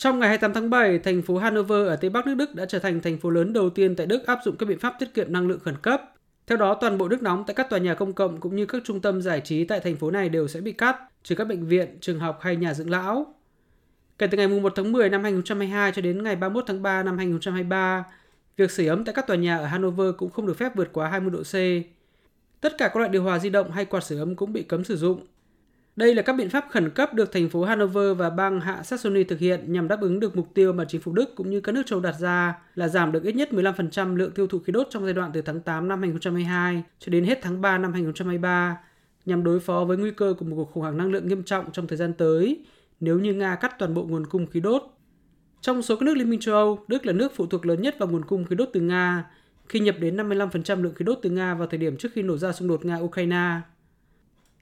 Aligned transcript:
Trong 0.00 0.18
ngày 0.18 0.28
28 0.28 0.52
tháng 0.54 0.70
7, 0.70 0.98
thành 0.98 1.22
phố 1.22 1.38
Hanover 1.38 1.86
ở 1.88 1.96
Tây 1.96 2.10
Bắc 2.10 2.26
nước 2.26 2.34
Đức 2.34 2.54
đã 2.54 2.66
trở 2.66 2.78
thành 2.78 3.00
thành 3.00 3.18
phố 3.18 3.30
lớn 3.30 3.52
đầu 3.52 3.70
tiên 3.70 3.96
tại 3.96 4.06
Đức 4.06 4.26
áp 4.26 4.38
dụng 4.44 4.56
các 4.56 4.66
biện 4.68 4.78
pháp 4.78 4.94
tiết 4.98 5.14
kiệm 5.14 5.32
năng 5.32 5.48
lượng 5.48 5.60
khẩn 5.60 5.74
cấp. 5.82 6.02
Theo 6.46 6.58
đó, 6.58 6.78
toàn 6.80 6.98
bộ 6.98 7.08
nước 7.08 7.22
nóng 7.22 7.44
tại 7.46 7.54
các 7.54 7.70
tòa 7.70 7.78
nhà 7.78 7.94
công 7.94 8.12
cộng 8.12 8.40
cũng 8.40 8.56
như 8.56 8.66
các 8.66 8.82
trung 8.84 9.00
tâm 9.00 9.22
giải 9.22 9.40
trí 9.40 9.64
tại 9.64 9.80
thành 9.80 9.96
phố 9.96 10.10
này 10.10 10.28
đều 10.28 10.48
sẽ 10.48 10.60
bị 10.60 10.72
cắt, 10.72 10.96
trừ 11.22 11.34
các 11.34 11.48
bệnh 11.48 11.66
viện, 11.66 11.98
trường 12.00 12.20
học 12.20 12.38
hay 12.42 12.56
nhà 12.56 12.74
dưỡng 12.74 12.90
lão. 12.90 13.34
Kể 14.18 14.26
từ 14.26 14.38
ngày 14.38 14.48
1 14.48 14.72
tháng 14.76 14.92
10 14.92 15.08
năm 15.08 15.22
2022 15.22 15.92
cho 15.92 16.02
đến 16.02 16.22
ngày 16.22 16.36
31 16.36 16.64
tháng 16.66 16.82
3 16.82 17.02
năm 17.02 17.18
2023, 17.18 18.04
việc 18.56 18.70
sưởi 18.70 18.86
ấm 18.86 19.04
tại 19.04 19.14
các 19.14 19.26
tòa 19.26 19.36
nhà 19.36 19.58
ở 19.58 19.66
Hanover 19.66 20.08
cũng 20.18 20.30
không 20.30 20.46
được 20.46 20.58
phép 20.58 20.76
vượt 20.76 20.88
quá 20.92 21.08
20 21.08 21.30
độ 21.30 21.42
C. 21.42 21.54
Tất 22.60 22.78
cả 22.78 22.88
các 22.88 22.96
loại 22.96 23.08
điều 23.08 23.22
hòa 23.22 23.38
di 23.38 23.50
động 23.50 23.70
hay 23.70 23.84
quạt 23.84 24.04
sưởi 24.04 24.18
ấm 24.18 24.36
cũng 24.36 24.52
bị 24.52 24.62
cấm 24.62 24.84
sử 24.84 24.96
dụng. 24.96 25.26
Đây 26.00 26.14
là 26.14 26.22
các 26.22 26.32
biện 26.32 26.50
pháp 26.50 26.66
khẩn 26.70 26.90
cấp 26.90 27.14
được 27.14 27.32
thành 27.32 27.48
phố 27.48 27.64
Hanover 27.64 28.16
và 28.18 28.30
bang 28.30 28.60
Hạ 28.60 28.82
Saxony 28.82 29.24
thực 29.24 29.38
hiện 29.38 29.72
nhằm 29.72 29.88
đáp 29.88 30.00
ứng 30.00 30.20
được 30.20 30.36
mục 30.36 30.48
tiêu 30.54 30.72
mà 30.72 30.84
chính 30.88 31.00
phủ 31.00 31.12
Đức 31.12 31.34
cũng 31.36 31.50
như 31.50 31.60
các 31.60 31.72
nước 31.72 31.82
châu 31.86 32.00
đặt 32.00 32.14
ra 32.18 32.58
là 32.74 32.88
giảm 32.88 33.12
được 33.12 33.24
ít 33.24 33.34
nhất 33.34 33.48
15% 33.52 34.16
lượng 34.16 34.30
tiêu 34.30 34.46
thụ 34.46 34.58
khí 34.58 34.72
đốt 34.72 34.86
trong 34.90 35.04
giai 35.04 35.12
đoạn 35.12 35.30
từ 35.34 35.42
tháng 35.42 35.60
8 35.60 35.88
năm 35.88 36.00
2022 36.00 36.82
cho 36.98 37.10
đến 37.10 37.24
hết 37.24 37.38
tháng 37.42 37.60
3 37.60 37.78
năm 37.78 37.92
2023 37.92 38.80
nhằm 39.26 39.44
đối 39.44 39.60
phó 39.60 39.84
với 39.84 39.96
nguy 39.96 40.10
cơ 40.10 40.34
của 40.38 40.44
một 40.44 40.56
cuộc 40.56 40.70
khủng 40.72 40.82
hoảng 40.82 40.96
năng 40.96 41.12
lượng 41.12 41.28
nghiêm 41.28 41.42
trọng 41.42 41.72
trong 41.72 41.86
thời 41.86 41.98
gian 41.98 42.12
tới 42.12 42.64
nếu 43.00 43.18
như 43.18 43.34
Nga 43.34 43.54
cắt 43.54 43.78
toàn 43.78 43.94
bộ 43.94 44.02
nguồn 44.02 44.26
cung 44.26 44.46
khí 44.46 44.60
đốt. 44.60 44.82
Trong 45.60 45.82
số 45.82 45.96
các 45.96 46.02
nước 46.02 46.16
Liên 46.16 46.30
minh 46.30 46.40
châu 46.40 46.54
Âu, 46.54 46.84
Đức 46.88 47.06
là 47.06 47.12
nước 47.12 47.32
phụ 47.36 47.46
thuộc 47.46 47.66
lớn 47.66 47.82
nhất 47.82 47.96
vào 47.98 48.08
nguồn 48.08 48.24
cung 48.24 48.44
khí 48.44 48.56
đốt 48.56 48.68
từ 48.72 48.80
Nga, 48.80 49.24
khi 49.68 49.80
nhập 49.80 49.96
đến 49.98 50.16
55% 50.16 50.82
lượng 50.82 50.94
khí 50.94 51.04
đốt 51.04 51.18
từ 51.22 51.30
Nga 51.30 51.54
vào 51.54 51.66
thời 51.66 51.78
điểm 51.78 51.96
trước 51.96 52.08
khi 52.14 52.22
nổ 52.22 52.36
ra 52.36 52.52
xung 52.52 52.68
đột 52.68 52.84
Nga-Ukraine. 52.84 53.60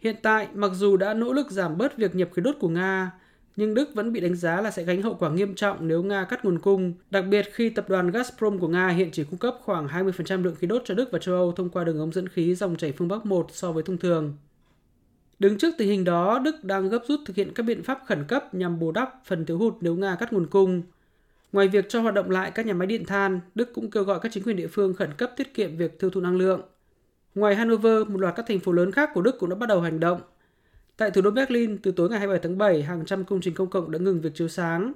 Hiện 0.01 0.16
tại, 0.23 0.48
mặc 0.55 0.70
dù 0.75 0.97
đã 0.97 1.15
nỗ 1.15 1.33
lực 1.33 1.51
giảm 1.51 1.79
bớt 1.79 1.97
việc 1.97 2.15
nhập 2.15 2.29
khí 2.34 2.43
đốt 2.43 2.57
của 2.61 2.69
Nga, 2.69 3.12
nhưng 3.57 3.75
Đức 3.75 3.95
vẫn 3.95 4.12
bị 4.12 4.21
đánh 4.21 4.34
giá 4.37 4.61
là 4.61 4.71
sẽ 4.71 4.84
gánh 4.84 5.02
hậu 5.02 5.15
quả 5.15 5.30
nghiêm 5.30 5.55
trọng 5.55 5.88
nếu 5.88 6.02
Nga 6.02 6.24
cắt 6.24 6.45
nguồn 6.45 6.59
cung, 6.59 6.95
đặc 7.11 7.24
biệt 7.30 7.48
khi 7.52 7.71
tập 7.71 7.88
đoàn 7.88 8.11
Gazprom 8.11 8.59
của 8.59 8.69
Nga 8.69 8.88
hiện 8.88 9.11
chỉ 9.12 9.24
cung 9.24 9.38
cấp 9.38 9.57
khoảng 9.65 9.87
20% 9.87 10.43
lượng 10.43 10.55
khí 10.55 10.66
đốt 10.66 10.82
cho 10.85 10.95
Đức 10.95 11.09
và 11.13 11.18
châu 11.18 11.35
Âu 11.35 11.52
thông 11.52 11.68
qua 11.68 11.85
đường 11.85 11.99
ống 11.99 12.13
dẫn 12.13 12.29
khí 12.29 12.55
dòng 12.55 12.77
chảy 12.77 12.93
phương 12.93 13.09
Bắc 13.09 13.27
1 13.27 13.46
so 13.52 13.73
với 13.73 13.82
thông 13.82 13.99
thường. 13.99 14.37
Đứng 15.38 15.59
trước 15.59 15.74
tình 15.79 15.88
hình 15.88 16.05
đó, 16.05 16.38
Đức 16.38 16.65
đang 16.65 16.88
gấp 16.88 17.02
rút 17.09 17.21
thực 17.27 17.37
hiện 17.37 17.52
các 17.55 17.62
biện 17.62 17.83
pháp 17.83 18.01
khẩn 18.07 18.24
cấp 18.29 18.55
nhằm 18.55 18.79
bù 18.79 18.93
đắp 18.93 19.15
phần 19.24 19.46
thiếu 19.46 19.59
hụt 19.59 19.74
nếu 19.80 19.96
Nga 19.96 20.16
cắt 20.16 20.33
nguồn 20.33 20.46
cung. 20.46 20.83
Ngoài 21.52 21.68
việc 21.68 21.88
cho 21.88 22.01
hoạt 22.01 22.15
động 22.15 22.30
lại 22.30 22.51
các 22.51 22.66
nhà 22.66 22.74
máy 22.74 22.87
điện 22.87 23.05
than, 23.05 23.40
Đức 23.55 23.73
cũng 23.74 23.90
kêu 23.90 24.05
gọi 24.05 24.21
các 24.21 24.33
chính 24.33 24.45
quyền 24.45 24.57
địa 24.57 24.66
phương 24.66 24.95
khẩn 24.95 25.10
cấp 25.18 25.33
tiết 25.37 25.55
kiệm 25.55 25.77
việc 25.77 25.99
tiêu 25.99 26.10
thụ 26.10 26.21
năng 26.21 26.37
lượng. 26.37 26.60
Ngoài 27.34 27.57
Hanover, 27.57 28.09
một 28.09 28.21
loạt 28.21 28.37
các 28.37 28.46
thành 28.48 28.60
phố 28.60 28.73
lớn 28.73 28.93
khác 28.93 29.10
của 29.15 29.23
Đức 29.23 29.38
cũng 29.38 29.51
đã 29.51 29.57
bắt 29.57 29.66
đầu 29.66 29.80
hành 29.80 30.01
động. 30.01 30.21
Tại 30.96 31.10
thủ 31.10 31.21
đô 31.21 31.30
Berlin, 31.30 31.79
từ 31.79 31.93
tối 31.93 32.09
ngày 32.09 32.18
27 32.18 32.40
tháng 32.43 32.59
7, 32.59 32.82
hàng 32.82 33.04
trăm 33.04 33.24
công 33.24 33.40
trình 33.40 33.54
công 33.54 33.71
cộng 33.71 33.90
đã 33.90 33.98
ngừng 33.98 34.21
việc 34.21 34.34
chiếu 34.34 34.48
sáng. 34.48 34.93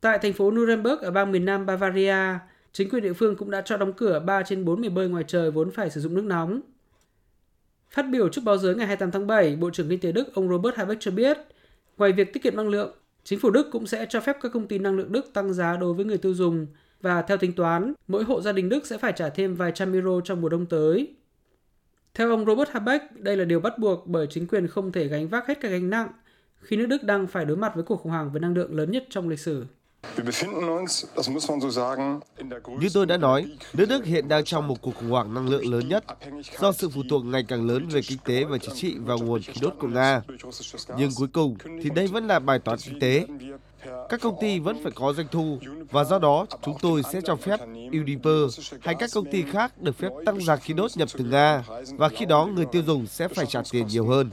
Tại 0.00 0.18
thành 0.18 0.32
phố 0.32 0.50
Nuremberg 0.50 0.98
ở 1.00 1.10
bang 1.10 1.32
miền 1.32 1.44
Nam 1.44 1.66
Bavaria, 1.66 2.38
chính 2.72 2.90
quyền 2.90 3.02
địa 3.02 3.12
phương 3.12 3.36
cũng 3.36 3.50
đã 3.50 3.60
cho 3.60 3.76
đóng 3.76 3.92
cửa 3.92 4.20
3 4.20 4.42
trên 4.42 4.64
4 4.64 4.80
bể 4.80 4.88
bơi 4.88 5.08
ngoài 5.08 5.24
trời 5.26 5.50
vốn 5.50 5.70
phải 5.70 5.90
sử 5.90 6.00
dụng 6.00 6.14
nước 6.14 6.24
nóng. 6.24 6.60
Phát 7.90 8.02
biểu 8.02 8.28
trước 8.28 8.40
báo 8.44 8.58
giới 8.58 8.74
ngày 8.74 8.86
28 8.86 9.10
tháng 9.10 9.26
7, 9.26 9.56
Bộ 9.56 9.70
trưởng 9.70 9.88
Kinh 9.88 10.00
tế 10.00 10.12
Đức 10.12 10.34
ông 10.34 10.48
Robert 10.48 10.76
Habeck 10.76 11.00
cho 11.00 11.10
biết, 11.10 11.38
ngoài 11.96 12.12
việc 12.12 12.32
tiết 12.32 12.42
kiệm 12.42 12.56
năng 12.56 12.68
lượng, 12.68 12.94
chính 13.24 13.38
phủ 13.40 13.50
Đức 13.50 13.68
cũng 13.72 13.86
sẽ 13.86 14.06
cho 14.08 14.20
phép 14.20 14.36
các 14.42 14.52
công 14.52 14.68
ty 14.68 14.78
năng 14.78 14.96
lượng 14.96 15.12
Đức 15.12 15.32
tăng 15.32 15.54
giá 15.54 15.76
đối 15.76 15.94
với 15.94 16.04
người 16.04 16.18
tiêu 16.18 16.34
dùng 16.34 16.66
và 17.00 17.22
theo 17.22 17.36
tính 17.36 17.52
toán, 17.52 17.92
mỗi 18.08 18.24
hộ 18.24 18.40
gia 18.40 18.52
đình 18.52 18.68
Đức 18.68 18.86
sẽ 18.86 18.98
phải 18.98 19.12
trả 19.16 19.28
thêm 19.28 19.54
vài 19.54 19.72
trăm 19.74 19.92
euro 19.92 20.20
trong 20.24 20.40
mùa 20.40 20.48
đông 20.48 20.66
tới. 20.66 21.14
Theo 22.16 22.30
ông 22.30 22.46
Robert 22.46 22.70
Habeck, 22.70 23.20
đây 23.20 23.36
là 23.36 23.44
điều 23.44 23.60
bắt 23.60 23.78
buộc 23.78 24.06
bởi 24.06 24.26
chính 24.30 24.46
quyền 24.46 24.68
không 24.68 24.92
thể 24.92 25.08
gánh 25.08 25.28
vác 25.28 25.46
hết 25.46 25.58
các 25.60 25.68
gánh 25.68 25.90
nặng 25.90 26.08
khi 26.60 26.76
nước 26.76 26.86
Đức 26.86 27.02
đang 27.02 27.26
phải 27.26 27.44
đối 27.44 27.56
mặt 27.56 27.74
với 27.74 27.84
cuộc 27.84 27.96
khủng 27.96 28.12
hoảng 28.12 28.30
về 28.32 28.40
năng 28.40 28.54
lượng 28.54 28.74
lớn 28.74 28.90
nhất 28.90 29.04
trong 29.10 29.28
lịch 29.28 29.40
sử. 29.40 29.64
Như 32.80 32.88
tôi 32.94 33.06
đã 33.06 33.16
nói, 33.16 33.56
nước 33.72 33.86
Đức 33.88 34.04
hiện 34.04 34.28
đang 34.28 34.44
trong 34.44 34.68
một 34.68 34.82
cuộc 34.82 34.94
khủng 34.94 35.10
hoảng 35.10 35.34
năng 35.34 35.48
lượng 35.48 35.72
lớn 35.72 35.88
nhất 35.88 36.04
do 36.60 36.72
sự 36.72 36.88
phụ 36.88 37.02
thuộc 37.10 37.24
ngày 37.24 37.44
càng 37.48 37.66
lớn 37.66 37.88
về 37.88 38.00
kinh 38.08 38.18
tế 38.24 38.44
và 38.44 38.58
chính 38.58 38.74
trị 38.74 38.96
vào 38.98 39.18
nguồn 39.18 39.42
khí 39.42 39.52
đốt 39.60 39.74
của 39.78 39.88
Nga. 39.88 40.22
Nhưng 40.98 41.10
cuối 41.16 41.28
cùng 41.32 41.56
thì 41.82 41.90
đây 41.90 42.06
vẫn 42.06 42.26
là 42.26 42.38
bài 42.38 42.58
toán 42.58 42.78
kinh 42.84 43.00
tế. 43.00 43.26
Các 44.08 44.20
công 44.20 44.36
ty 44.40 44.58
vẫn 44.58 44.82
phải 44.82 44.92
có 44.94 45.12
doanh 45.12 45.26
thu, 45.30 45.58
và 45.90 46.04
do 46.04 46.18
đó 46.18 46.46
chúng 46.62 46.76
tôi 46.82 47.02
sẽ 47.12 47.20
cho 47.24 47.36
phép 47.36 47.60
Uniper 47.92 48.72
hay 48.80 48.94
các 48.94 49.10
công 49.14 49.30
ty 49.30 49.42
khác 49.42 49.72
được 49.80 49.98
phép 49.98 50.08
tăng 50.26 50.40
giá 50.40 50.56
khí 50.56 50.74
đốt 50.74 50.90
nhập 50.96 51.08
từ 51.18 51.24
Nga, 51.24 51.64
và 51.96 52.08
khi 52.08 52.24
đó 52.24 52.46
người 52.46 52.66
tiêu 52.72 52.82
dùng 52.86 53.06
sẽ 53.06 53.28
phải 53.28 53.46
trả 53.46 53.62
tiền 53.70 53.86
nhiều 53.86 54.06
hơn. 54.06 54.30